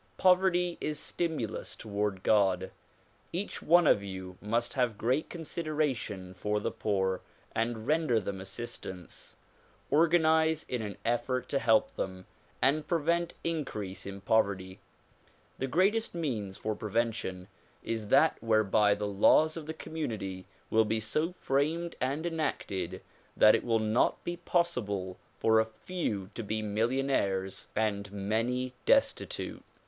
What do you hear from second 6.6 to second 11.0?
poor and render them assistance. Organize in an